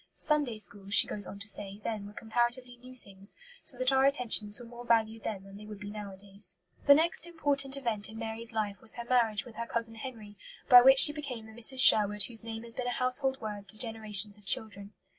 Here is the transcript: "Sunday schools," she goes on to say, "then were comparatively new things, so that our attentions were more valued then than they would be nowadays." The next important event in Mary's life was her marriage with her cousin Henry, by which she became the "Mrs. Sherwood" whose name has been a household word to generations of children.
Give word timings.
"Sunday 0.17 0.57
schools," 0.57 0.95
she 0.95 1.05
goes 1.05 1.27
on 1.27 1.37
to 1.37 1.47
say, 1.47 1.79
"then 1.83 2.07
were 2.07 2.13
comparatively 2.13 2.75
new 2.77 2.95
things, 2.95 3.35
so 3.61 3.77
that 3.77 3.91
our 3.91 4.03
attentions 4.05 4.59
were 4.59 4.65
more 4.65 4.83
valued 4.83 5.21
then 5.21 5.43
than 5.43 5.57
they 5.57 5.65
would 5.67 5.79
be 5.79 5.91
nowadays." 5.91 6.57
The 6.87 6.95
next 6.95 7.27
important 7.27 7.77
event 7.77 8.09
in 8.09 8.17
Mary's 8.17 8.51
life 8.51 8.81
was 8.81 8.95
her 8.95 9.05
marriage 9.05 9.45
with 9.45 9.57
her 9.57 9.67
cousin 9.67 9.93
Henry, 9.93 10.37
by 10.67 10.81
which 10.81 10.97
she 10.97 11.13
became 11.13 11.45
the 11.45 11.51
"Mrs. 11.51 11.81
Sherwood" 11.81 12.23
whose 12.23 12.43
name 12.43 12.63
has 12.63 12.73
been 12.73 12.87
a 12.87 12.93
household 12.93 13.39
word 13.41 13.67
to 13.67 13.77
generations 13.77 14.39
of 14.39 14.45
children. 14.47 14.91